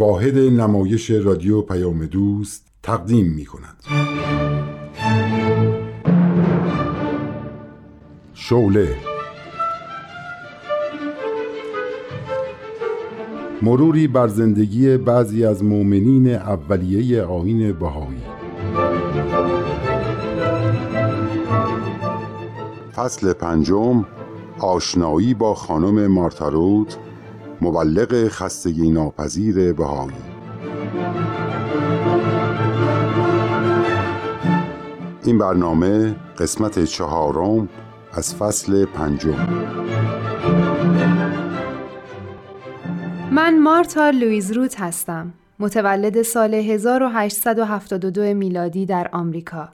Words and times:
واحد 0.00 0.38
نمایش 0.38 1.10
رادیو 1.10 1.62
پیام 1.62 2.06
دوست 2.06 2.66
تقدیم 2.82 3.26
می 3.26 3.44
کند. 3.44 3.82
شوله 8.34 8.96
مروری 13.62 14.08
بر 14.08 14.28
زندگی 14.28 14.96
بعضی 14.96 15.44
از 15.44 15.64
مؤمنین 15.64 16.34
اولیه 16.34 17.22
آین 17.22 17.72
بهایی. 17.72 18.22
فصل 22.94 23.32
پنجم 23.32 24.04
آشنایی 24.58 25.34
با 25.34 25.54
خانم 25.54 26.06
مارتاروت 26.06 26.96
مبلغ 27.62 28.28
خستگی 28.28 28.90
ناپذیر 28.90 29.72
بهایی. 29.72 30.16
این 35.24 35.38
برنامه 35.38 36.16
قسمت 36.38 36.84
چهارم 36.84 37.68
از 38.12 38.34
فصل 38.34 38.84
پنجم. 38.84 39.48
من 43.32 43.58
مارتا 43.58 44.10
لویز 44.10 44.52
روت 44.52 44.80
هستم 44.80 45.32
متولد 45.58 46.22
سال 46.22 46.54
1872 46.54 48.34
میلادی 48.34 48.86
در 48.86 49.08
آمریکا. 49.12 49.68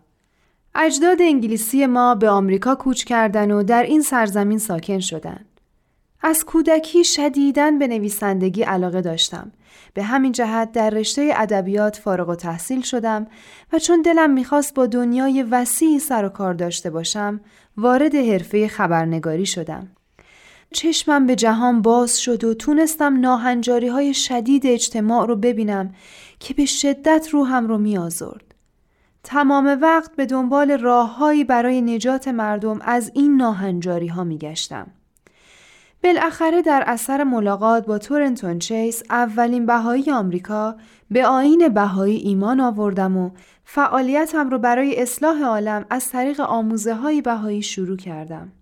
اجداد 0.74 1.18
انگلیسی 1.20 1.86
ما 1.86 2.14
به 2.14 2.28
آمریکا 2.28 2.74
کوچ 2.74 3.04
کردن 3.04 3.50
و 3.50 3.62
در 3.62 3.82
این 3.82 4.02
سرزمین 4.02 4.58
ساکن 4.58 4.98
شدند. 4.98 5.55
از 6.28 6.44
کودکی 6.44 7.04
شدیداً 7.04 7.70
به 7.70 7.86
نویسندگی 7.86 8.62
علاقه 8.62 9.00
داشتم. 9.00 9.52
به 9.94 10.02
همین 10.02 10.32
جهت 10.32 10.72
در 10.72 10.90
رشته 10.90 11.32
ادبیات 11.36 11.96
فارغ 11.96 12.28
و 12.28 12.34
تحصیل 12.34 12.80
شدم 12.80 13.26
و 13.72 13.78
چون 13.78 14.02
دلم 14.02 14.30
می‌خواست 14.30 14.74
با 14.74 14.86
دنیای 14.86 15.42
وسیعی 15.42 15.98
سر 15.98 16.24
و 16.24 16.28
کار 16.28 16.54
داشته 16.54 16.90
باشم 16.90 17.40
وارد 17.76 18.14
حرفه 18.14 18.68
خبرنگاری 18.68 19.46
شدم. 19.46 19.88
چشمم 20.72 21.26
به 21.26 21.36
جهان 21.36 21.82
باز 21.82 22.20
شد 22.20 22.44
و 22.44 22.54
تونستم 22.54 23.20
ناهنجاری 23.20 23.88
های 23.88 24.14
شدید 24.14 24.66
اجتماع 24.66 25.26
رو 25.26 25.36
ببینم 25.36 25.94
که 26.40 26.54
به 26.54 26.64
شدت 26.64 27.28
روحم 27.32 27.66
رو 27.66 27.78
میآزرد. 27.78 28.54
تمام 29.24 29.78
وقت 29.82 30.16
به 30.16 30.26
دنبال 30.26 30.78
راههایی 30.78 31.44
برای 31.44 31.82
نجات 31.82 32.28
مردم 32.28 32.78
از 32.82 33.10
این 33.14 33.36
ناهنجاری 33.36 34.06
ها 34.06 34.24
می 34.24 34.38
گشتم. 34.38 34.86
بالاخره 36.04 36.62
در 36.62 36.84
اثر 36.86 37.24
ملاقات 37.24 37.86
با 37.86 37.98
تورنتون 37.98 38.58
چیس 38.58 39.02
اولین 39.10 39.66
بهایی 39.66 40.10
آمریکا 40.10 40.76
به 41.10 41.26
آین 41.26 41.68
بهایی 41.68 42.16
ایمان 42.16 42.60
آوردم 42.60 43.16
و 43.16 43.30
فعالیتم 43.64 44.50
رو 44.50 44.58
برای 44.58 45.02
اصلاح 45.02 45.42
عالم 45.42 45.84
از 45.90 46.10
طریق 46.10 46.40
آموزه 46.40 46.94
های 46.94 47.22
بهایی 47.22 47.62
شروع 47.62 47.96
کردم. 47.96 48.52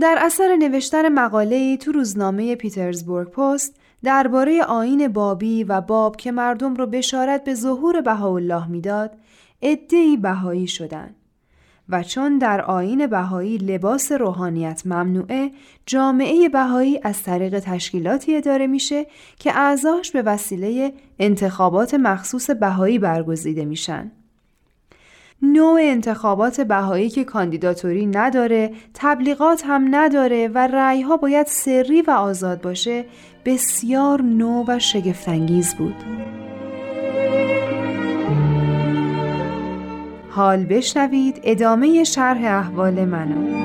در 0.00 0.18
اثر 0.20 0.56
نوشتن 0.56 1.08
مقاله‌ای 1.08 1.76
تو 1.76 1.92
روزنامه 1.92 2.56
پیترزبورگ 2.56 3.30
پست 3.30 3.76
درباره 4.02 4.62
آین 4.62 5.08
بابی 5.08 5.64
و 5.64 5.80
باب 5.80 6.16
که 6.16 6.32
مردم 6.32 6.74
رو 6.74 6.86
بشارت 6.86 7.44
به 7.44 7.54
ظهور 7.54 8.00
بهاءالله 8.00 8.68
می‌داد، 8.68 9.12
عدهای 9.62 10.16
بهایی 10.16 10.66
شدند. 10.66 11.19
و 11.90 12.02
چون 12.02 12.38
در 12.38 12.60
آین 12.60 13.06
بهایی 13.06 13.58
لباس 13.58 14.12
روحانیت 14.12 14.82
ممنوعه 14.84 15.50
جامعه 15.86 16.48
بهایی 16.48 17.00
از 17.02 17.22
طریق 17.22 17.58
تشکیلاتی 17.58 18.36
اداره 18.36 18.66
میشه 18.66 19.06
که 19.38 19.58
اعضاش 19.58 20.10
به 20.10 20.22
وسیله 20.22 20.92
انتخابات 21.18 21.94
مخصوص 21.94 22.50
بهایی 22.50 22.98
برگزیده 22.98 23.64
میشن 23.64 24.10
نوع 25.42 25.80
انتخابات 25.82 26.60
بهایی 26.60 27.10
که 27.10 27.24
کاندیداتوری 27.24 28.06
نداره، 28.06 28.72
تبلیغات 28.94 29.62
هم 29.66 29.94
نداره 29.94 30.48
و 30.48 30.58
رأیها 30.58 31.16
باید 31.16 31.46
سری 31.46 32.02
و 32.02 32.10
آزاد 32.10 32.60
باشه 32.60 33.04
بسیار 33.44 34.22
نو 34.22 34.64
و 34.68 34.78
شگفتانگیز 34.78 35.74
بود. 35.74 35.94
حال 40.40 40.64
بشنوید 40.64 41.40
ادامه 41.42 42.04
شرح 42.04 42.44
احوال 42.44 43.04
منو. 43.04 43.60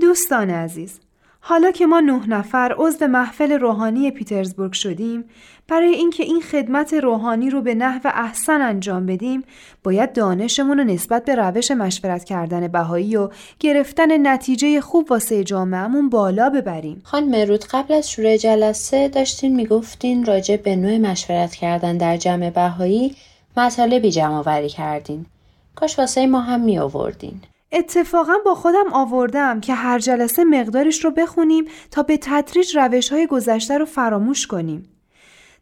دوستان 0.00 0.50
عزیز 0.50 1.00
حالا 1.40 1.70
که 1.70 1.86
ما 1.86 2.00
نه 2.00 2.26
نفر 2.28 2.74
عضو 2.78 3.06
محفل 3.06 3.52
روحانی 3.52 4.10
پیترزبورگ 4.10 4.72
شدیم 4.72 5.24
برای 5.68 5.94
اینکه 5.94 6.22
این 6.22 6.40
خدمت 6.40 6.94
روحانی 6.94 7.50
رو 7.50 7.62
به 7.62 7.74
نحو 7.74 8.00
احسن 8.04 8.60
انجام 8.60 9.06
بدیم 9.06 9.44
باید 9.84 10.12
دانشمون 10.12 10.78
رو 10.78 10.84
نسبت 10.84 11.24
به 11.24 11.34
روش 11.34 11.70
مشورت 11.70 12.24
کردن 12.24 12.68
بهایی 12.68 13.16
و 13.16 13.28
گرفتن 13.58 14.26
نتیجه 14.26 14.80
خوب 14.80 15.10
واسه 15.10 15.44
جامعهمون 15.44 16.08
بالا 16.08 16.50
ببریم. 16.50 17.00
خان 17.04 17.24
مرود 17.24 17.64
قبل 17.64 17.94
از 17.94 18.10
شروع 18.10 18.36
جلسه 18.36 19.08
داشتین 19.08 19.56
می‌گفتین 19.56 20.24
راجع 20.24 20.56
به 20.56 20.76
نوع 20.76 20.98
مشورت 20.98 21.54
کردن 21.54 21.96
در 21.96 22.16
جمع 22.16 22.50
بهایی 22.50 23.16
مطالبی 23.56 24.10
جمع 24.10 24.34
آوری 24.34 24.68
کردین. 24.68 25.26
کاش 25.74 25.98
واسه 25.98 26.26
ما 26.26 26.40
هم 26.40 26.60
می 26.60 26.78
آوردین 26.78 27.40
اتفاقا 27.72 28.34
با 28.44 28.54
خودم 28.54 28.92
آوردم 28.92 29.60
که 29.60 29.74
هر 29.74 29.98
جلسه 29.98 30.44
مقدارش 30.44 31.04
رو 31.04 31.10
بخونیم 31.10 31.64
تا 31.90 32.02
به 32.02 32.18
تدریج 32.22 32.76
روش 32.76 33.12
های 33.12 33.26
گذشته 33.26 33.78
رو 33.78 33.84
فراموش 33.84 34.46
کنیم. 34.46 34.88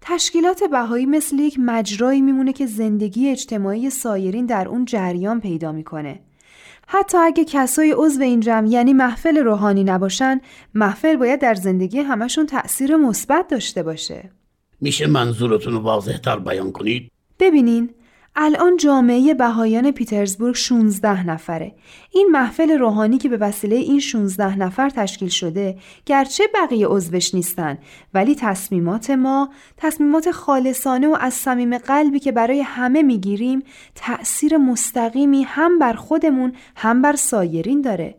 تشکیلات 0.00 0.64
بهایی 0.64 1.06
مثل 1.06 1.38
یک 1.38 1.58
مجرایی 1.60 2.20
میمونه 2.20 2.52
که 2.52 2.66
زندگی 2.66 3.30
اجتماعی 3.30 3.90
سایرین 3.90 4.46
در 4.46 4.68
اون 4.68 4.84
جریان 4.84 5.40
پیدا 5.40 5.72
می‌کنه. 5.72 6.20
حتی 6.86 7.18
اگه 7.18 7.44
کسای 7.44 7.94
عضو 7.96 8.22
این 8.22 8.40
جمع 8.40 8.68
یعنی 8.68 8.92
محفل 8.92 9.38
روحانی 9.38 9.84
نباشن، 9.84 10.40
محفل 10.74 11.16
باید 11.16 11.40
در 11.40 11.54
زندگی 11.54 11.98
همشون 11.98 12.46
تأثیر 12.46 12.96
مثبت 12.96 13.48
داشته 13.48 13.82
باشه. 13.82 14.30
میشه 14.80 15.06
منظورتون 15.06 15.72
رو 15.72 15.78
واضحتر 15.80 16.38
بیان 16.38 16.72
کنید؟ 16.72 17.10
ببینین 17.40 17.90
الان 18.36 18.76
جامعه 18.76 19.34
بهایان 19.34 19.90
پیترزبورگ 19.90 20.54
16 20.54 21.26
نفره. 21.26 21.74
این 22.12 22.28
محفل 22.32 22.78
روحانی 22.78 23.18
که 23.18 23.28
به 23.28 23.36
وسیله 23.36 23.76
این 23.76 24.00
16 24.00 24.58
نفر 24.58 24.90
تشکیل 24.90 25.28
شده 25.28 25.78
گرچه 26.06 26.44
بقیه 26.54 26.86
عضوش 26.86 27.34
نیستن 27.34 27.78
ولی 28.14 28.34
تصمیمات 28.34 29.10
ما 29.10 29.50
تصمیمات 29.76 30.30
خالصانه 30.30 31.08
و 31.08 31.16
از 31.20 31.34
صمیم 31.34 31.78
قلبی 31.78 32.18
که 32.18 32.32
برای 32.32 32.60
همه 32.60 33.02
می‌گیریم 33.02 33.62
تأثیر 33.94 34.56
مستقیمی 34.56 35.42
هم 35.42 35.78
بر 35.78 35.92
خودمون 35.92 36.52
هم 36.76 37.02
بر 37.02 37.16
سایرین 37.16 37.80
داره. 37.80 38.14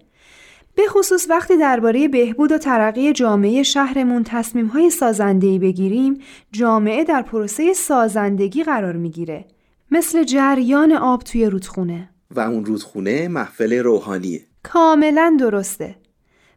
به 0.76 0.84
خصوص 0.88 1.30
وقتی 1.30 1.58
درباره 1.58 2.08
بهبود 2.08 2.52
و 2.52 2.58
ترقی 2.58 3.14
جامعه 3.14 3.64
شهرمون 3.64 4.24
تصمیمهای 4.24 4.90
سازندهی 4.90 5.60
بگیریم 5.60 6.22
جامعه 6.52 7.04
در 7.04 7.22
پروسه 7.22 7.74
سازندگی 7.74 8.64
قرار 8.64 8.96
می‌گیره. 8.96 9.46
مثل 9.92 10.24
جریان 10.24 10.92
آب 10.92 11.24
توی 11.24 11.46
رودخونه. 11.46 12.10
و 12.32 12.40
اون 12.40 12.66
رودخونه 12.66 13.28
محفل 13.28 13.74
روحانیه. 13.74 14.42
کاملا 14.64 15.38
درسته. 15.40 15.96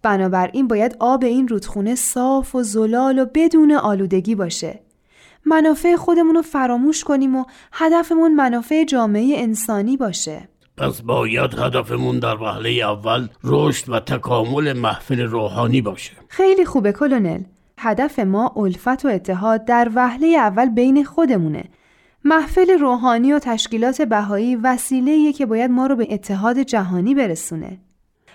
بنابراین 0.02 0.68
باید 0.68 0.96
آب 1.00 1.24
این 1.24 1.48
رودخونه 1.48 1.94
صاف 1.94 2.54
و 2.54 2.62
زلال 2.62 3.18
و 3.18 3.26
بدون 3.34 3.72
آلودگی 3.72 4.34
باشه. 4.34 4.80
منافع 5.46 5.96
خودمون 5.96 6.34
رو 6.34 6.42
فراموش 6.42 7.04
کنیم 7.04 7.36
و 7.36 7.44
هدفمون 7.72 8.34
منافع 8.34 8.84
جامعه 8.84 9.34
انسانی 9.38 9.96
باشه. 9.96 10.48
پس 10.76 11.02
باید 11.02 11.54
هدفمون 11.54 12.18
در 12.18 12.36
وهله 12.36 12.70
اول 12.70 13.28
رشد 13.44 13.88
و 13.88 14.00
تکامل 14.00 14.72
محفل 14.72 15.20
روحانی 15.20 15.82
باشه. 15.82 16.12
خیلی 16.28 16.64
خوبه 16.64 16.92
کلونل. 16.92 17.42
هدف 17.78 18.18
ما 18.18 18.52
الفت 18.56 19.04
و 19.04 19.08
اتحاد 19.08 19.64
در 19.64 19.90
وهله 19.94 20.26
اول 20.26 20.68
بین 20.68 21.04
خودمونه. 21.04 21.64
محفل 22.24 22.78
روحانی 22.78 23.32
و 23.32 23.38
تشکیلات 23.38 24.02
بهایی 24.02 24.56
وسیله‌ایه 24.56 25.32
که 25.32 25.46
باید 25.46 25.70
ما 25.70 25.86
رو 25.86 25.96
به 25.96 26.06
اتحاد 26.10 26.58
جهانی 26.58 27.14
برسونه. 27.14 27.78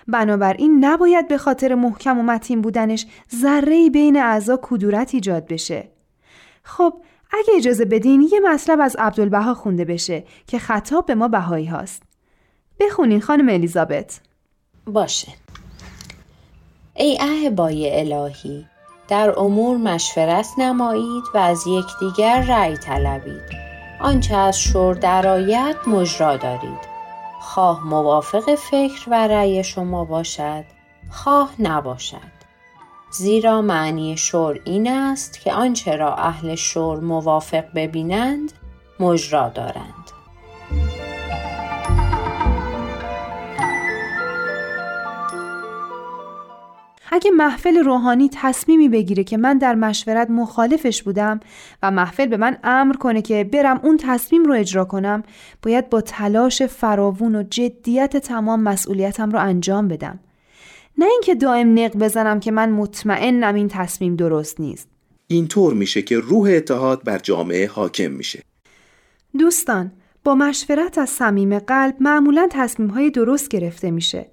بنابراین 0.08 0.84
نباید 0.84 1.28
به 1.28 1.38
خاطر 1.38 1.74
محکم 1.74 2.18
و 2.18 2.22
متین 2.22 2.60
بودنش 2.60 3.06
ذره‌ای 3.34 3.90
بین 3.90 4.16
اعضا 4.16 4.58
کدورت 4.62 5.14
ایجاد 5.14 5.46
بشه. 5.46 5.88
خب 6.62 6.94
اگه 7.32 7.54
اجازه 7.56 7.84
بدین 7.84 8.28
یه 8.32 8.40
مطلب 8.40 8.80
از 8.80 8.96
عبدالبها 8.98 9.54
خونده 9.54 9.84
بشه 9.84 10.24
که 10.46 10.58
خطاب 10.58 11.06
به 11.06 11.14
ما 11.14 11.28
بهایی 11.28 11.66
هاست. 11.66 12.02
بخونین 12.80 13.20
خانم 13.20 13.48
الیزابت. 13.48 14.20
باشه. 14.86 15.32
ای 16.94 17.18
اهبای 17.20 18.00
الهی 18.00 18.66
در 19.08 19.38
امور 19.38 19.76
مشورت 19.76 20.46
نمایید 20.58 21.24
و 21.34 21.38
از 21.38 21.64
یکدیگر 21.66 22.44
رأی 22.48 22.76
طلبید 22.76 23.67
آنچه 24.00 24.36
از 24.36 24.60
شور 24.60 24.94
درآید 24.94 25.76
مجرا 25.86 26.36
دارید. 26.36 26.98
خواه 27.40 27.84
موافق 27.84 28.54
فکر 28.54 29.10
و 29.10 29.28
رأی 29.28 29.64
شما 29.64 30.04
باشد 30.04 30.64
خواه 31.10 31.50
نباشد. 31.58 32.38
زیرا 33.10 33.62
معنی 33.62 34.16
شور 34.16 34.60
این 34.64 34.88
است 34.92 35.40
که 35.40 35.52
آنچه 35.52 35.96
را 35.96 36.14
اهل 36.14 36.54
شور 36.54 37.00
موافق 37.00 37.64
ببینند 37.74 38.52
مجرا 39.00 39.48
دارند. 39.48 39.97
اگه 47.10 47.30
محفل 47.30 47.76
روحانی 47.76 48.30
تصمیمی 48.32 48.88
بگیره 48.88 49.24
که 49.24 49.36
من 49.36 49.58
در 49.58 49.74
مشورت 49.74 50.30
مخالفش 50.30 51.02
بودم 51.02 51.40
و 51.82 51.90
محفل 51.90 52.26
به 52.26 52.36
من 52.36 52.58
امر 52.64 52.94
کنه 52.96 53.22
که 53.22 53.44
برم 53.44 53.80
اون 53.82 53.96
تصمیم 53.96 54.44
رو 54.44 54.54
اجرا 54.54 54.84
کنم 54.84 55.22
باید 55.62 55.90
با 55.90 56.00
تلاش 56.00 56.62
فراوون 56.62 57.34
و 57.34 57.42
جدیت 57.42 58.16
تمام 58.16 58.62
مسئولیتم 58.62 59.30
رو 59.30 59.38
انجام 59.38 59.88
بدم. 59.88 60.20
نه 60.98 61.06
اینکه 61.06 61.34
دائم 61.34 61.78
نق 61.78 61.96
بزنم 61.96 62.40
که 62.40 62.50
من 62.50 62.70
مطمئنم 62.70 63.54
این 63.54 63.68
تصمیم 63.68 64.16
درست 64.16 64.60
نیست. 64.60 64.88
اینطور 65.26 65.74
میشه 65.74 66.02
که 66.02 66.18
روح 66.18 66.50
اتحاد 66.56 67.04
بر 67.04 67.18
جامعه 67.18 67.68
حاکم 67.68 68.10
میشه. 68.10 68.42
دوستان 69.38 69.92
با 70.24 70.34
مشورت 70.34 70.98
از 70.98 71.10
صمیم 71.10 71.58
قلب 71.58 71.96
معمولا 72.00 72.48
تصمیم 72.50 72.88
های 72.88 73.10
درست 73.10 73.48
گرفته 73.48 73.90
میشه. 73.90 74.26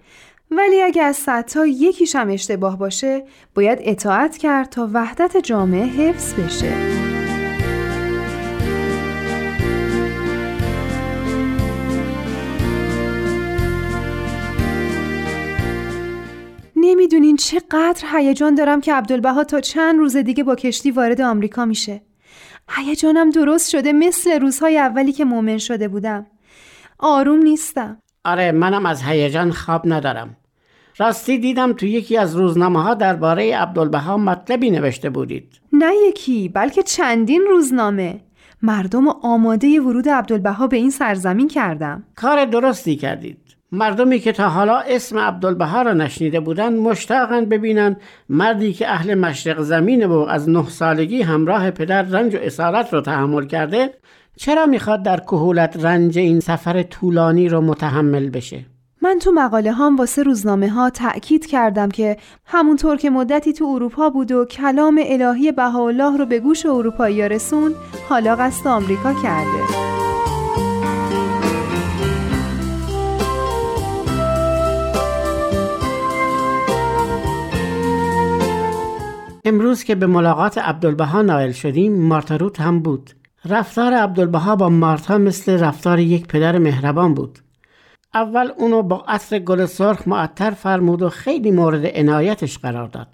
ولی 0.52 0.82
اگه 0.82 1.04
از 1.04 1.16
صدتا 1.16 1.66
یکیش 1.66 2.16
هم 2.16 2.30
اشتباه 2.30 2.80
باشه 2.80 3.24
باید 3.56 3.80
اطاعت 3.82 4.38
کرد 4.38 4.70
تا 4.70 4.90
وحدت 4.94 5.38
جامعه 5.38 5.86
حفظ 5.86 6.34
بشه. 6.34 6.74
نمی‌دونین 16.76 17.36
چقدر 17.36 18.04
هیجان 18.12 18.56
دارم 18.56 18.82
که 18.82 18.94
عبدالبها 18.94 19.44
تا 19.44 19.62
چند 19.62 20.00
روز 20.00 20.18
دیگه 20.18 20.44
با 20.44 20.56
کشتی 20.56 20.92
وارد 20.92 21.22
آمریکا 21.22 21.66
میشه. 21.66 22.02
هیجانم 22.70 23.30
درست 23.30 23.70
شده 23.70 23.94
مثل 23.94 24.40
روزهای 24.40 24.78
اولی 24.78 25.12
که 25.12 25.26
مؤمن 25.26 25.58
شده 25.58 25.88
بودم. 25.88 26.28
آروم 27.00 27.40
نیستم. 27.40 28.02
آره 28.26 28.52
منم 28.52 28.86
از 28.86 29.04
هیجان 29.04 29.52
خواب 29.52 29.82
ندارم. 29.86 30.36
راستی 30.98 31.38
دیدم 31.38 31.74
تو 31.74 31.86
یکی 31.86 32.18
از 32.18 32.36
روزنامه 32.36 32.84
ها 32.84 32.94
درباره 32.94 33.58
عبدالبها 33.58 34.18
مطلبی 34.18 34.72
نوشته 34.72 35.10
بودید. 35.10 35.62
نه 35.74 35.92
یکی 36.08 36.50
بلکه 36.50 36.84
چندین 36.84 37.46
روزنامه. 37.50 38.20
مردم 38.62 39.08
آماده 39.08 39.82
ورود 39.82 40.10
عبدالبها 40.10 40.68
به 40.68 40.78
این 40.78 40.90
سرزمین 40.90 41.48
کردم. 41.48 42.04
کار 42.16 42.46
درستی 42.46 42.96
کردید. 42.96 43.38
مردمی 43.72 44.20
که 44.20 44.32
تا 44.32 44.50
حالا 44.50 44.78
اسم 44.78 45.18
عبدالبها 45.18 45.82
را 45.82 45.94
نشنیده 45.94 46.40
بودند 46.40 46.80
مشتاقن 46.80 47.46
ببینن 47.46 47.96
مردی 48.30 48.74
که 48.74 48.90
اهل 48.90 49.14
مشرق 49.14 49.62
زمین 49.62 50.06
و 50.06 50.20
از 50.20 50.50
نه 50.50 50.70
سالگی 50.70 51.22
همراه 51.22 51.72
پدر 51.72 52.02
رنج 52.02 52.36
و 52.36 52.38
اسارت 52.42 52.94
رو 52.94 53.02
تحمل 53.02 53.46
کرده 53.46 53.94
چرا 54.38 54.66
می‌خواد 54.66 55.04
در 55.04 55.20
کهولت 55.20 55.86
رنج 55.86 56.18
این 56.18 56.40
سفر 56.40 56.84
طولانی 56.84 57.50
رو 57.50 57.62
متحمل 57.62 58.30
بشه؟ 58.30 58.66
من 59.02 59.20
تو 59.20 59.32
مقاله 59.32 59.72
هام 59.72 59.96
واسه 59.96 60.24
روزنامه 60.24 60.70
ها 60.70 60.90
تأکید 60.90 61.46
کردم 61.46 61.90
که 61.90 62.18
همونطور 62.46 62.98
که 62.98 63.10
مدتی 63.10 63.54
تو 63.54 63.66
اروپا 63.66 64.10
بود 64.10 64.32
و 64.32 64.46
کلام 64.46 65.02
الهی 65.06 65.52
بهاءالله 65.52 66.18
رو 66.18 66.26
به 66.26 66.40
گوش 66.40 66.66
اروپایی 66.66 67.30
رسون 67.30 67.76
حالا 68.10 68.36
قصد 68.36 68.68
آمریکا 68.68 69.14
کرده. 69.24 69.86
امروز 79.46 79.84
که 79.84 79.96
به 79.96 80.08
ملاقات 80.08 80.58
عبدالبها 80.58 81.22
نائل 81.22 81.52
شدیم 81.52 82.08
مارتاروت 82.08 82.62
هم 82.62 82.80
بود. 82.80 83.10
رفتار 83.50 83.94
عبدالبها 83.94 84.56
با 84.56 84.70
مارتا 84.70 85.18
مثل 85.18 85.60
رفتار 85.60 86.00
یک 86.00 86.28
پدر 86.28 86.58
مهربان 86.58 87.14
بود. 87.14 87.40
اول 88.14 88.52
اونو 88.58 88.82
با 88.82 89.06
عطر 89.08 89.40
گل 89.40 89.66
سرخ 89.66 90.08
معطر 90.08 90.52
فرمود 90.52 91.02
و 91.02 91.10
خیلی 91.10 91.52
مورد 91.52 91.86
عنایتش 91.86 92.58
قرار 92.58 92.88
داد. 92.88 93.08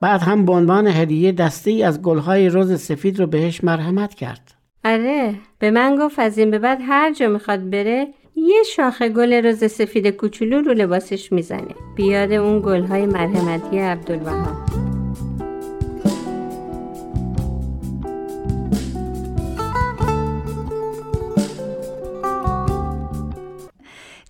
بعد 0.00 0.20
هم 0.20 0.44
به 0.44 0.52
عنوان 0.52 0.86
هدیه 0.86 1.32
دسته 1.32 1.82
از 1.84 2.02
گلهای 2.02 2.48
روز 2.48 2.80
سفید 2.80 3.20
رو 3.20 3.26
بهش 3.26 3.64
مرحمت 3.64 4.14
کرد. 4.14 4.54
آره 4.84 5.34
به 5.58 5.70
من 5.70 5.96
گفت 5.96 6.18
از 6.18 6.38
این 6.38 6.50
به 6.50 6.58
بعد 6.58 6.78
هر 6.82 7.12
جا 7.12 7.28
می‌خواد 7.28 7.70
بره 7.70 8.08
یه 8.36 8.62
شاخه 8.76 9.08
گل 9.08 9.32
روز 9.32 9.64
سفید 9.64 10.06
کوچولو 10.06 10.62
رو 10.62 10.72
لباسش 10.72 11.32
می‌زنه. 11.32 11.74
بیاد 11.96 12.32
اون 12.32 12.60
گلهای 12.60 13.06
مرحمتی 13.06 13.78
عبدالوهاب 13.78 14.93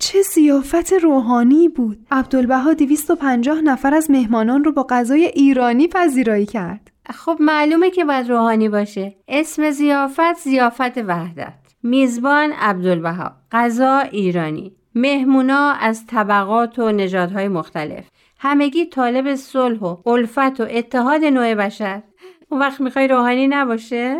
چه 0.04 0.22
زیافت 0.22 0.92
روحانی 0.92 1.68
بود. 1.68 2.06
عبدالبها 2.10 2.74
250 2.74 3.60
نفر 3.60 3.94
از 3.94 4.10
مهمانان 4.10 4.64
رو 4.64 4.72
با 4.72 4.86
غذای 4.90 5.24
ایرانی 5.24 5.88
پذیرایی 5.88 6.46
کرد. 6.46 6.90
خب 7.10 7.36
معلومه 7.40 7.90
که 7.90 8.04
باید 8.04 8.30
روحانی 8.30 8.68
باشه. 8.68 9.16
اسم 9.28 9.70
زیافت 9.70 10.34
زیافت 10.38 10.98
وحدت. 10.98 11.54
میزبان 11.82 12.52
عبدالبها. 12.52 13.32
غذا 13.52 13.98
ایرانی. 13.98 14.76
مهمونا 14.94 15.72
از 15.72 16.06
طبقات 16.06 16.78
و 16.78 16.92
نژادهای 16.92 17.48
مختلف. 17.48 18.04
همگی 18.38 18.86
طالب 18.86 19.34
صلح 19.34 19.78
و 19.80 20.08
الفت 20.08 20.60
و 20.60 20.66
اتحاد 20.70 21.24
نوع 21.24 21.54
بشر. 21.54 22.02
اون 22.48 22.60
وقت 22.60 22.80
می‌خوای 22.80 23.08
روحانی 23.08 23.48
نباشه؟ 23.48 24.16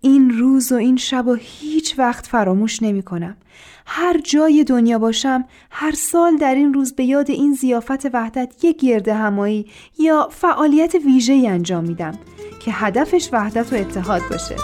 این 0.00 0.30
روز 0.30 0.72
و 0.72 0.76
این 0.76 0.96
شب 0.96 1.26
و 1.26 1.34
هیچ 1.34 1.98
وقت 1.98 2.26
فراموش 2.26 2.82
نمی 2.82 3.02
کنم. 3.02 3.36
هر 3.90 4.20
جای 4.24 4.64
دنیا 4.64 4.98
باشم 4.98 5.44
هر 5.70 5.92
سال 5.92 6.36
در 6.36 6.54
این 6.54 6.74
روز 6.74 6.94
به 6.94 7.04
یاد 7.04 7.30
این 7.30 7.52
زیافت 7.52 8.14
وحدت 8.14 8.64
یک 8.64 8.80
گرده 8.80 9.14
همایی 9.14 9.66
یا 9.98 10.28
فعالیت 10.32 10.94
ویژه 10.94 11.44
انجام 11.48 11.84
میدم 11.84 12.18
که 12.60 12.72
هدفش 12.72 13.28
وحدت 13.32 13.72
و 13.72 13.76
اتحاد 13.76 14.22
باشه. 14.30 14.56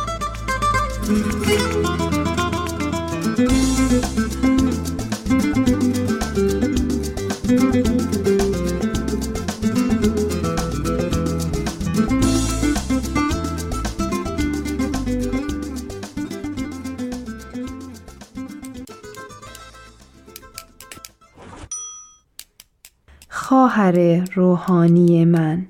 خواهر 23.75 24.25
روحانی 24.35 25.25
من. 25.25 25.67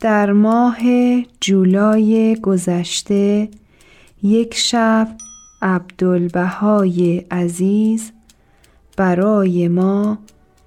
در 0.00 0.32
ماه 0.32 0.78
جولای 1.40 2.36
گذشته 2.42 3.48
یک 4.22 4.54
شب 4.54 5.08
عبدالبهای 5.62 7.24
عزیز 7.30 8.12
برای 8.96 9.68
ما 9.68 10.18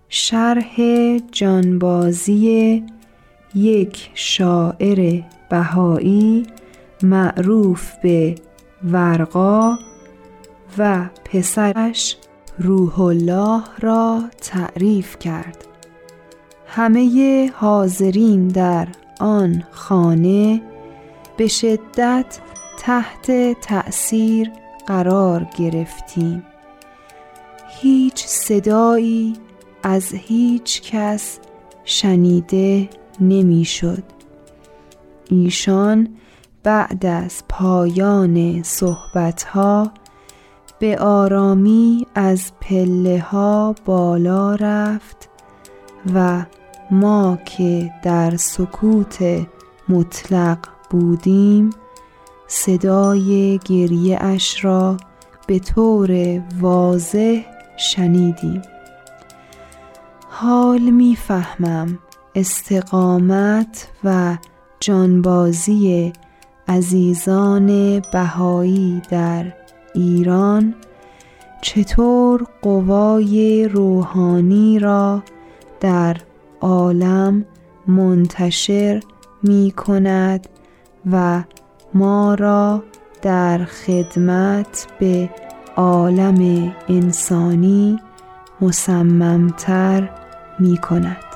شرح 0.10 0.76
جانبازی 1.32 2.84
یک 3.56 4.10
شاعر 4.14 5.22
بهایی 5.50 6.48
معروف 7.04 7.92
به 8.04 8.36
ورقا 8.84 9.78
و 10.78 11.10
پسرش 11.26 12.18
روح 12.60 13.02
الله 13.02 13.64
را 13.80 14.24
تعریف 14.42 15.20
کرد. 15.20 15.73
همه 16.76 17.52
حاضرین 17.56 18.48
در 18.48 18.88
آن 19.20 19.64
خانه 19.72 20.62
به 21.38 21.48
شدت 21.48 22.40
تحت 22.78 23.32
تأثیر 23.62 24.52
قرار 24.88 25.48
گرفتیم 25.58 26.44
هیچ 27.82 28.26
صدایی 28.26 29.34
از 29.84 30.14
هیچ 30.14 30.82
کس 30.82 31.40
شنیده 31.86 32.90
نمی‌شد. 33.20 34.04
ایشان 35.30 36.08
بعد 36.64 37.06
از 37.06 37.44
پایان 37.50 38.64
صحبتها 38.64 39.92
به 40.80 40.98
آرامی 40.98 42.08
از 42.16 42.52
پله 42.62 43.20
ها 43.20 43.76
بالا 43.86 44.56
رفت 44.56 45.30
و 46.14 46.46
ما 46.92 47.38
که 47.46 47.92
در 48.04 48.36
سکوت 48.38 49.18
مطلق 49.90 50.58
بودیم 50.90 51.70
صدای 52.48 53.60
گریه 53.66 54.18
اش 54.22 54.66
را 54.66 54.98
به 55.48 55.60
طور 55.60 56.42
واضح 56.62 57.42
شنیدیم. 57.78 58.62
حال 60.30 60.80
می‌فهمم 60.80 62.00
استقامت 62.36 63.88
و 64.04 64.38
جانبازی 64.80 66.14
عزیزان 66.68 68.00
بهایی 68.00 69.02
در 69.10 69.54
ایران 69.94 70.76
چطور 71.62 72.48
قوای 72.62 73.68
روحانی 73.68 74.80
را 74.80 75.24
در 75.80 76.18
عالم 76.64 77.46
منتشر 77.88 79.04
می 79.44 79.74
کند 79.78 80.48
و 81.12 81.44
ما 81.94 82.34
را 82.34 82.84
در 83.22 83.66
خدمت 83.66 84.88
به 85.00 85.30
عالم 85.76 86.72
انسانی 86.90 88.00
مصممتر 88.62 90.10
می 90.60 90.78
کند. 90.78 91.33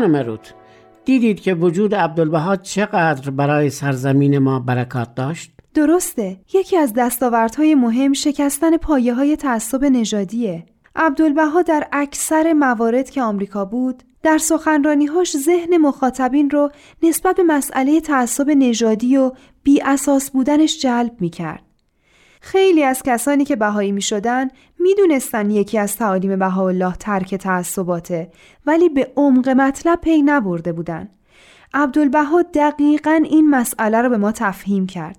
خانم 0.00 0.16
روت 0.16 0.54
دیدید 1.04 1.40
که 1.40 1.54
وجود 1.54 1.94
عبدالبها 1.94 2.56
چقدر 2.56 3.30
برای 3.30 3.70
سرزمین 3.70 4.38
ما 4.38 4.60
برکات 4.60 5.14
داشت؟ 5.14 5.52
درسته 5.74 6.40
یکی 6.54 6.76
از 6.76 6.92
دستاوردهای 6.96 7.74
مهم 7.74 8.12
شکستن 8.12 8.76
پایه 8.76 9.14
های 9.14 9.36
تعصب 9.36 9.84
نژادیه 9.84 10.66
عبدالبها 10.96 11.62
در 11.62 11.88
اکثر 11.92 12.52
موارد 12.52 13.10
که 13.10 13.22
آمریکا 13.22 13.64
بود 13.64 14.02
در 14.22 14.38
سخنرانیهاش 14.38 15.36
ذهن 15.36 15.76
مخاطبین 15.76 16.50
رو 16.50 16.70
نسبت 17.02 17.36
به 17.36 17.42
مسئله 17.42 18.00
تعصب 18.00 18.50
نژادی 18.50 19.16
و 19.16 19.32
بی 19.62 19.82
اساس 19.82 20.30
بودنش 20.30 20.80
جلب 20.80 21.12
می 21.20 21.30
کرد. 21.30 21.69
خیلی 22.40 22.84
از 22.84 23.02
کسانی 23.02 23.44
که 23.44 23.56
بهایی 23.56 23.92
می 23.92 24.02
شدن 24.02 24.48
می 24.78 24.94
دونستن 24.94 25.50
یکی 25.50 25.78
از 25.78 25.96
تعالیم 25.96 26.38
بهاءالله 26.38 26.94
ترک 26.94 27.34
تعصباته 27.34 28.30
ولی 28.66 28.88
به 28.88 29.12
عمق 29.16 29.48
مطلب 29.48 30.00
پی 30.00 30.22
نبرده 30.22 30.72
بودن. 30.72 31.08
عبدالبها 31.74 32.42
دقیقا 32.42 33.22
این 33.30 33.50
مسئله 33.50 34.02
رو 34.02 34.08
به 34.08 34.16
ما 34.16 34.32
تفهیم 34.32 34.86
کرد. 34.86 35.18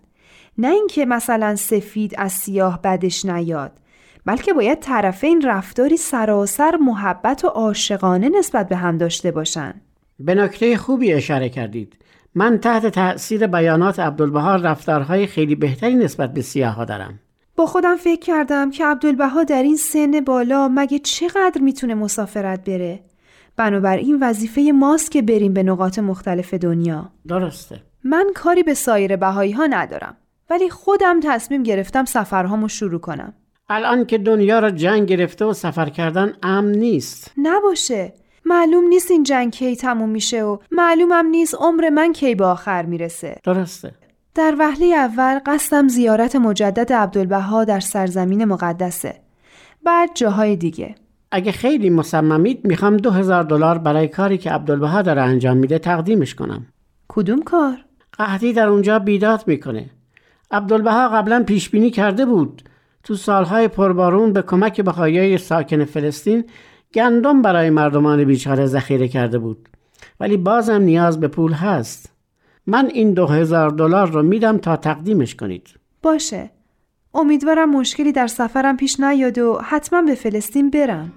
نه 0.58 0.68
اینکه 0.68 1.06
مثلا 1.06 1.56
سفید 1.56 2.14
از 2.18 2.32
سیاه 2.32 2.82
بدش 2.82 3.26
نیاد 3.26 3.72
بلکه 4.26 4.54
باید 4.54 4.80
طرفین 4.80 5.42
رفتاری 5.42 5.98
سراسر 5.98 6.76
محبت 6.76 7.46
و 7.46 7.48
عاشقانه 7.48 8.30
نسبت 8.30 8.70
به 8.70 8.76
هم 8.76 8.98
داشته 8.98 9.32
باشن. 9.32 9.82
به 10.20 10.36
نکته 10.36 10.78
خوبی 10.78 11.14
اشاره 11.14 11.50
کردید. 11.50 11.98
من 12.36 12.58
تحت 12.58 12.86
تأثیر 12.86 13.48
بیانات 13.48 14.00
عبدالبها 14.00 14.56
رفتارهای 14.56 15.28
خیلی 15.28 15.56
بهتری 15.56 15.96
نسبت 15.96 16.34
به 16.34 16.42
سیاها 16.42 16.86
دارم. 16.86 17.20
با 17.56 17.66
خودم 17.66 17.96
فکر 17.96 18.20
کردم 18.20 18.72
که 18.72 18.86
عبدالبها 18.86 19.44
در 19.44 19.64
این 19.64 19.78
سن 19.78 20.22
بالا 20.22 20.68
مگه 20.68 21.00
چقدر 21.00 21.62
می‌تونه 21.62 21.96
مسافرت 21.96 22.64
بره؟ 22.64 23.00
بنابراین 23.58 24.18
وظیفه 24.22 24.72
ماست 24.76 25.12
که 25.12 25.22
بریم 25.22 25.54
به 25.54 25.64
نقاط 25.64 26.00
مختلف 26.00 26.54
دنیا. 26.54 27.10
درسته. 27.28 27.82
من 28.04 28.28
کاری 28.36 28.64
به 28.64 28.74
سایر 28.74 29.16
بهایی 29.16 29.52
ها 29.52 29.66
ندارم. 29.66 30.18
ولی 30.50 30.70
خودم 30.70 31.20
تصمیم 31.24 31.64
گرفتم 31.64 32.06
سفرهامو 32.06 32.68
شروع 32.68 33.00
کنم. 33.00 33.34
الان 33.70 34.06
که 34.06 34.18
دنیا 34.18 34.60
را 34.60 34.72
جنگ 34.72 35.08
گرفته 35.08 35.46
و 35.46 35.54
سفر 35.54 35.90
کردن 35.90 36.34
امن 36.44 36.72
نیست. 36.72 37.32
نباشه. 37.38 38.14
معلوم 38.46 38.84
نیست 38.84 39.12
این 39.12 39.24
جنگ 39.24 39.52
کی 39.52 39.76
تموم 39.76 40.10
میشه 40.10 40.44
و 40.44 40.58
معلومم 40.72 41.26
نیست 41.26 41.56
عمر 41.56 41.90
من 41.90 42.14
کی 42.14 42.36
به 42.36 42.46
آخر 42.46 42.86
می‌رسه. 42.86 43.40
درسته. 43.44 43.92
در 44.36 44.56
وهله 44.60 44.86
اول 44.86 45.40
قصدم 45.46 45.88
زیارت 45.88 46.36
مجدد 46.36 46.94
عبدالبها 46.94 47.64
در 47.64 47.80
سرزمین 47.80 48.46
مقدسه. 48.46 49.16
بعد 49.84 50.10
جاهای 50.14 50.56
دیگه. 50.56 50.96
اگه 51.32 51.52
خیلی 51.52 51.90
مصممید 51.90 52.68
می‌خوام 52.68 52.98
دو 52.98 53.12
هزار 53.12 53.44
دلار 53.44 53.78
برای 53.78 54.08
کاری 54.08 54.38
که 54.38 54.52
عبدالبها 54.52 55.02
داره 55.02 55.22
انجام 55.22 55.58
میده 55.58 55.80
تقدیمش 55.80 56.36
کنم. 56.36 56.66
کدوم 57.08 57.42
کار؟ 57.42 57.78
قحطی 58.14 58.54
در 58.54 58.68
اونجا 58.68 59.00
بیداد 59.00 59.44
می‌کنه. 59.48 59.90
عبدالبها 60.52 61.10
قبلا 61.10 61.44
پیش 61.44 61.70
بینی 61.70 61.92
کرده 61.92 62.26
بود 62.26 62.62
تو 63.04 63.16
سالهای 63.16 63.68
پربارون 63.68 64.34
به 64.34 64.42
کمک 64.42 64.82
بخایای 64.82 65.38
ساکن 65.38 65.86
فلسطین 65.86 66.44
گندم 66.94 67.42
برای 67.42 67.70
مردمان 67.70 68.24
بیچاره 68.24 68.66
ذخیره 68.66 69.08
کرده 69.08 69.40
بود. 69.40 69.70
ولی 70.20 70.38
بازم 70.38 70.82
نیاز 70.82 71.20
به 71.20 71.28
پول 71.28 71.54
هست. 71.54 72.12
من 72.68 72.86
این 72.94 73.14
دو 73.14 73.28
هزار 73.28 73.70
دلار 73.70 74.12
رو 74.12 74.24
میدم 74.24 74.58
تا 74.58 74.76
تقدیمش 74.76 75.36
کنید. 75.36 75.68
باشه. 76.04 76.50
امیدوارم 77.14 77.70
مشکلی 77.70 78.12
در 78.12 78.28
سفرم 78.28 78.78
پیش 78.78 79.00
نیاد 79.00 79.38
و 79.38 79.60
حتما 79.64 80.02
به 80.02 80.16
فلسطین 80.16 80.70
برم. 80.70 81.12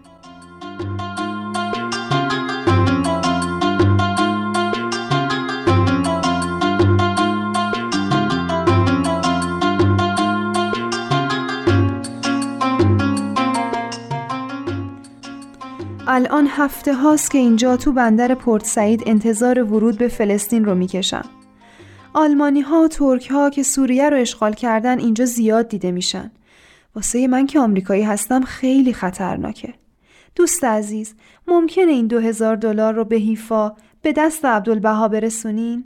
الان 16.15 16.47
هفته 16.51 16.95
هاست 16.95 17.31
که 17.31 17.39
اینجا 17.39 17.77
تو 17.77 17.93
بندر 17.93 18.35
پورت 18.35 18.65
سعید 18.65 19.03
انتظار 19.07 19.63
ورود 19.63 19.99
به 19.99 20.09
فلسطین 20.09 20.65
رو 20.65 20.75
می‌کشم. 20.75 21.25
آلمانی 22.13 22.61
ها 22.61 22.83
و 22.83 22.89
ترک 22.89 23.31
ها 23.31 23.51
که 23.51 23.63
سوریه 23.63 24.11
رو 24.11 24.17
اشغال 24.17 24.53
کردن 24.53 24.99
اینجا 24.99 25.25
زیاد 25.25 25.69
دیده 25.69 25.93
میشن. 25.93 26.31
واسه 26.95 27.29
من 27.29 27.47
که 27.47 27.61
آمریکایی 27.61 28.03
هستم 28.03 28.41
خیلی 28.41 28.93
خطرناکه. 28.93 29.75
دوست 30.37 30.65
عزیز 30.65 31.15
ممکنه 31.49 31.93
این 31.93 32.07
دو 32.07 32.21
هزار 32.21 32.57
دلار 32.57 32.95
رو 32.95 33.05
به 33.05 33.17
حیفا 33.17 33.73
به 34.03 34.13
دست 34.13 34.45
عبدالبها 34.45 35.09
برسونین؟ 35.09 35.85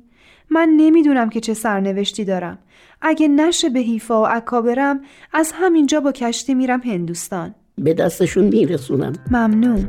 من 0.51 0.69
نمی‌دونم 0.77 1.31
که 1.31 1.41
چه 1.41 1.55
سرنوشتی 1.55 2.25
دارم. 2.25 2.59
اگه 3.01 3.29
نشه 3.29 3.69
به 3.69 3.81
حیفا 3.81 4.23
و 4.23 4.29
اکابرم 4.29 5.01
از 5.33 5.53
همینجا 5.55 6.01
با 6.01 6.13
کشتی 6.13 6.55
میرم 6.55 6.81
هندوستان. 6.81 7.55
به 7.79 7.95
دستشون 7.95 8.45
میرسونم 8.45 9.13
ممنون. 9.31 9.89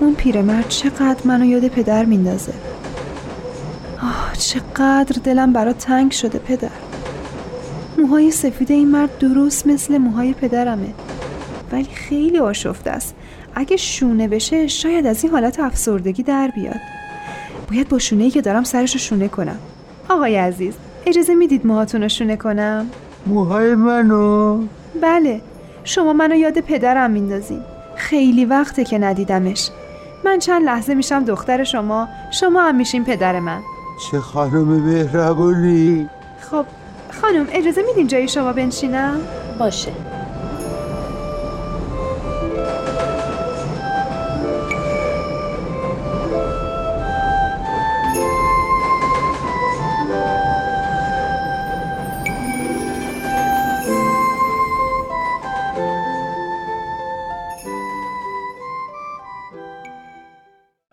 اون 0.00 0.14
پیرمرد 0.14 0.68
چقدر 0.68 1.16
منو 1.24 1.44
یاد 1.44 1.68
پدر 1.68 2.04
میندازه. 2.04 2.52
آه 4.02 4.32
چقدر 4.38 5.20
دلم 5.24 5.52
برا 5.52 5.72
تنگ 5.72 6.10
شده 6.10 6.38
پدر. 6.38 6.83
موهای 8.04 8.30
سفید 8.30 8.72
این 8.72 8.90
مرد 8.90 9.18
درست 9.18 9.66
مثل 9.66 9.98
موهای 9.98 10.32
پدرمه. 10.32 10.94
ولی 11.72 11.84
خیلی 11.84 12.38
آشفته 12.38 12.90
است. 12.90 13.14
اگه 13.54 13.76
شونه 13.76 14.28
بشه 14.28 14.66
شاید 14.66 15.06
از 15.06 15.24
این 15.24 15.32
حالت 15.32 15.60
افسردگی 15.60 16.22
در 16.22 16.50
بیاد. 16.54 16.80
باید 17.70 17.88
با 17.88 17.98
شونه 17.98 18.24
ای 18.24 18.30
که 18.30 18.40
دارم 18.40 18.64
سرش 18.64 18.92
رو 18.92 18.98
شونه 18.98 19.28
کنم. 19.28 19.58
آقای 20.08 20.36
عزیز 20.36 20.74
اجازه 21.06 21.34
می‌دید 21.34 21.66
موهاتون 21.66 22.02
رو 22.02 22.08
شونه 22.08 22.36
کنم؟ 22.36 22.86
موهای 23.26 23.74
منو؟ 23.74 24.62
بله. 25.02 25.40
شما 25.84 26.12
منو 26.12 26.34
یاد 26.34 26.60
پدرم 26.60 27.10
میندازین. 27.10 27.60
خیلی 27.96 28.44
وقته 28.44 28.84
که 28.84 28.98
ندیدمش. 28.98 29.70
من 30.24 30.38
چند 30.38 30.62
لحظه 30.64 30.94
میشم 30.94 31.24
دختر 31.24 31.64
شما. 31.64 32.08
شما 32.30 32.62
هم 32.62 32.76
میشین 32.76 33.04
پدر 33.04 33.40
من. 33.40 33.60
چه 34.10 34.20
خانم 34.20 34.64
مهربونی. 34.64 36.08
خب 36.40 36.66
خانم 37.20 37.46
اجازه 37.52 37.82
میدین 37.82 38.06
جای 38.06 38.28
شما 38.28 38.52
بنشینم؟ 38.52 39.20
باشه 39.58 39.92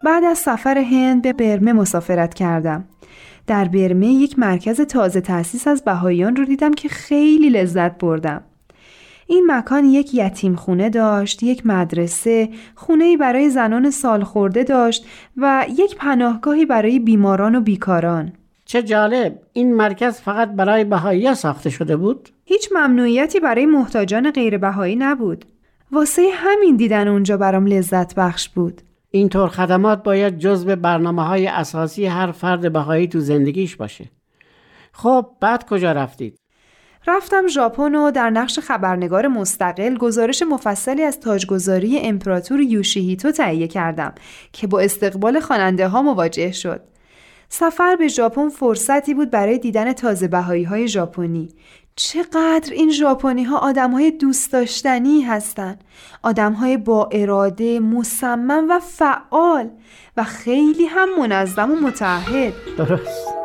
بعد 0.04 0.24
از 0.24 0.38
سفر 0.38 0.78
هند 0.78 1.22
به 1.22 1.34
برمه 1.34 1.74
مسافرت 1.74 2.34
کردم. 2.34 2.86
در 3.48 3.66
برمه 3.66 4.08
یک 4.08 4.40
مرکز 4.40 4.82
تازه 4.82 5.22
تأسیس 5.22 5.68
از 5.68 5.84
بهاییان 5.84 6.36
رو 6.36 6.46
دیدم 6.46 6.74
که 6.74 6.90
خیلی 6.90 7.50
لذت 7.50 7.98
بردم. 7.98 8.44
این 9.28 9.52
مکان 9.52 9.86
یک 9.86 10.14
یتیم 10.14 10.56
خونه 10.56 10.90
داشت، 10.90 11.44
یک 11.44 11.66
مدرسه، 11.66 12.50
خونه 12.76 13.18
برای 13.18 13.50
زنان 13.50 13.90
سالخورده 13.90 14.64
داشت 14.64 15.06
و 15.38 15.66
یک 15.78 15.96
پناهگاهی 15.96 16.66
برای 16.66 17.00
بیماران 17.00 17.56
و 17.56 17.62
بیکاران. 17.62 18.34
چه 18.66 18.84
جالب 18.84 19.40
این 19.54 19.76
مرکز 19.76 20.22
فقط 20.22 20.52
برای 20.52 20.84
بهایی 20.84 21.36
ساخته 21.36 21.70
شده 21.70 21.98
بود؟ 21.98 22.30
هیچ 22.46 22.70
ممنوعیتی 22.72 23.40
برای 23.40 23.66
محتاجان 23.66 24.32
غیر 24.32 24.58
بهایی 24.58 24.96
نبود. 24.96 25.46
واسه 25.92 26.30
همین 26.34 26.76
دیدن 26.76 27.08
اونجا 27.08 27.38
برام 27.38 27.66
لذت 27.66 28.16
بخش 28.16 28.50
بود. 28.50 28.82
اینطور 29.12 29.48
خدمات 29.48 30.04
باید 30.04 30.38
جزو 30.38 30.76
برنامه 30.76 31.24
های 31.24 31.48
اساسی 31.48 32.06
هر 32.06 32.32
فرد 32.32 32.74
بهایی 32.74 33.08
تو 33.08 33.20
زندگیش 33.20 33.76
باشه. 33.76 34.10
خب 34.92 35.26
بعد 35.40 35.66
کجا 35.70 35.92
رفتید؟ 35.92 36.40
رفتم 37.08 37.48
ژاپن 37.48 37.96
و 37.96 38.12
در 38.12 38.30
نقش 38.30 38.60
خبرنگار 38.60 39.28
مستقل 39.28 39.98
گزارش 39.98 40.44
مفصلی 40.44 41.04
از 41.04 41.20
تاجگذاری 41.20 42.00
امپراتور 42.00 42.60
یوشیهیتو 42.60 43.32
تهیه 43.32 43.68
کردم 43.68 44.14
که 44.52 44.68
با 44.68 44.80
استقبال 44.80 45.40
خواننده 45.40 45.88
ها 45.88 46.02
مواجه 46.02 46.52
شد. 46.52 46.82
سفر 47.50 47.96
به 47.96 48.08
ژاپن 48.08 48.50
فرصتی 48.50 49.14
بود 49.14 49.32
برای 49.32 49.58
دیدن 49.58 49.94
تازه 49.94 50.28
بهایی 50.28 50.64
های 50.64 50.88
ژاپنی. 50.88 51.50
چقدر 51.96 52.74
این 52.74 52.92
ژاپنی 52.92 53.44
ها 53.44 53.58
آدم 53.58 53.92
های 53.92 54.12
دوست 54.12 54.52
داشتنی 54.52 55.22
هستند. 55.22 55.84
آدم 56.24 56.54
های 56.54 56.78
با 56.78 57.10
اراده، 57.12 57.80
مصمم 57.80 58.66
و 58.70 58.80
فعال 58.80 59.70
و 60.18 60.24
خیلی 60.24 60.86
هم 60.86 61.20
منظم 61.20 61.72
و 61.72 61.76
متعهد. 61.76 62.54
درست. 62.78 63.41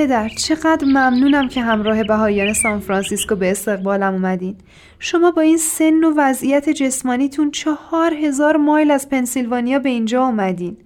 پدر 0.00 0.28
چقدر 0.28 0.84
ممنونم 0.84 1.48
که 1.48 1.62
همراه 1.62 2.04
بهاییان 2.04 2.52
سان 2.52 2.80
فرانسیسکو 2.80 3.36
به 3.36 3.50
استقبالم 3.50 4.12
اومدین. 4.12 4.56
شما 4.98 5.30
با 5.30 5.42
این 5.42 5.56
سن 5.56 6.04
و 6.04 6.14
وضعیت 6.16 6.68
جسمانیتون 6.68 7.50
چهار 7.50 8.14
هزار 8.14 8.56
مایل 8.56 8.90
از 8.90 9.08
پنسیلوانیا 9.08 9.78
به 9.78 9.88
اینجا 9.88 10.24
اومدین. 10.24 10.76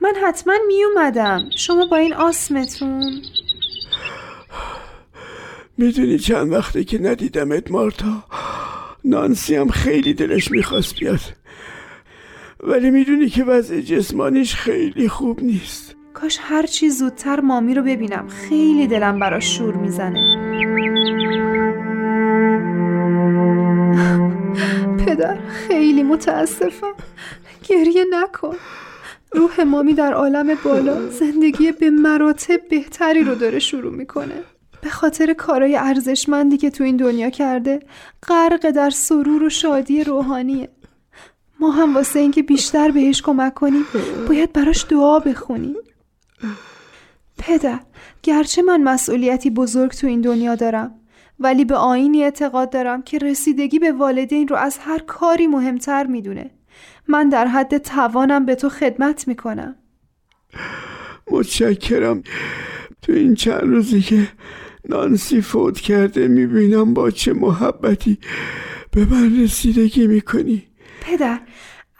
من 0.00 0.14
حتما 0.22 0.54
می 0.66 0.84
اومدم. 0.84 1.44
شما 1.56 1.86
با 1.86 1.96
این 1.96 2.14
آسمتون؟ 2.14 3.22
می‌دونی 5.78 6.18
چند 6.18 6.52
وقته 6.52 6.84
که 6.84 6.98
ندیدمت 6.98 7.70
مارتا؟ 7.70 8.24
نانسی 9.04 9.56
هم 9.56 9.68
خیلی 9.68 10.14
دلش 10.14 10.50
می‌خواست 10.50 10.94
بیاد. 11.00 11.20
ولی 12.60 12.90
می‌دونی 12.90 13.28
که 13.28 13.44
وضع 13.44 13.80
جسمانیش 13.80 14.54
خیلی 14.54 15.08
خوب 15.08 15.42
نیست. 15.42 15.95
کاش 16.20 16.38
هر 16.40 16.66
چی 16.66 16.90
زودتر 16.90 17.40
مامی 17.40 17.74
رو 17.74 17.82
ببینم. 17.82 18.28
خیلی 18.28 18.86
دلم 18.86 19.18
براش 19.18 19.56
شور 19.56 19.74
می‌زنه. 19.74 20.20
پدر 25.06 25.38
خیلی 25.46 26.02
متاسفم. 26.02 26.94
گریه 27.68 28.04
نکن. 28.10 28.56
روح 29.32 29.62
مامی 29.62 29.94
در 29.94 30.12
عالم 30.12 30.54
بالا 30.64 31.10
زندگی 31.10 31.72
به 31.72 31.90
مراتب 31.90 32.60
بهتری 32.70 33.24
رو 33.24 33.34
داره 33.34 33.58
شروع 33.58 33.92
می‌کنه. 33.92 34.34
به 34.82 34.90
خاطر 34.90 35.32
کارای 35.32 35.76
ارزشمندی 35.76 36.56
که 36.56 36.70
تو 36.70 36.84
این 36.84 36.96
دنیا 36.96 37.30
کرده 37.30 37.80
غرق 38.28 38.70
در 38.70 38.90
سرور 38.90 39.42
و 39.42 39.48
شادی 39.48 40.04
روحانیه. 40.04 40.68
ما 41.60 41.70
هم 41.70 41.94
واسه 41.94 42.18
اینکه 42.20 42.42
بیشتر 42.42 42.90
بهش 42.90 43.22
کمک 43.22 43.54
کنیم 43.54 43.84
باید 44.28 44.52
براش 44.52 44.86
دعا 44.90 45.18
بخونیم. 45.18 45.76
پدر 47.38 47.80
گرچه 48.22 48.62
من 48.62 48.82
مسئولیتی 48.82 49.50
بزرگ 49.50 49.90
تو 49.90 50.06
این 50.06 50.20
دنیا 50.20 50.54
دارم 50.54 50.94
ولی 51.40 51.64
به 51.64 51.74
آینی 51.74 52.24
اعتقاد 52.24 52.70
دارم 52.70 53.02
که 53.02 53.18
رسیدگی 53.18 53.78
به 53.78 53.92
والدین 53.92 54.48
رو 54.48 54.56
از 54.56 54.78
هر 54.78 54.98
کاری 54.98 55.46
مهمتر 55.46 56.06
می‌دونه. 56.06 56.50
من 57.08 57.28
در 57.28 57.46
حد 57.46 57.78
توانم 57.78 58.46
به 58.46 58.54
تو 58.54 58.68
خدمت 58.68 59.28
می‌کنم. 59.28 59.76
متشکرم. 61.30 62.22
تو 63.02 63.12
این 63.12 63.34
چند 63.34 63.62
روزی 63.62 64.00
که 64.00 64.28
نانسی 64.88 65.40
فوت 65.40 65.80
کرده 65.80 66.28
می‌بینم 66.28 66.94
با 66.94 67.10
چه 67.10 67.32
محبتی 67.32 68.18
به 68.90 69.04
من 69.04 69.42
رسیدگی 69.42 70.06
می‌کنی. 70.06 70.66
پدر 71.00 71.40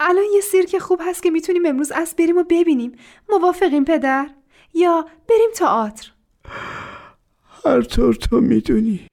الان 0.00 0.24
یه 0.34 0.40
سیرک 0.40 0.78
خوب 0.78 1.00
هست 1.04 1.22
که 1.22 1.30
می‌تونیم 1.30 1.66
امروز 1.66 1.92
از 1.92 2.14
بریم 2.18 2.38
و 2.38 2.42
ببینیم. 2.50 2.92
موافقیم 3.28 3.84
پدر؟ 3.84 4.26
یا 4.74 5.06
بریم 5.28 5.50
تئاتر؟ 5.54 6.10
هر 7.64 7.82
طور 7.82 8.14
تو 8.14 8.40
می‌دونی. 8.40 9.06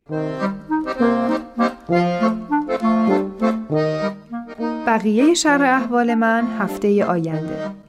بقیه 4.88 5.34
شرح 5.34 5.82
احوال 5.82 6.16
من 6.16 6.48
هفته 6.60 7.06
آینده. 7.06 7.83